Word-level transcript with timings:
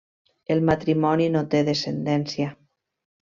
El 0.53 0.61
matrimoni 0.69 1.27
no 1.35 1.43
té 1.51 1.61
descendència. 1.67 2.49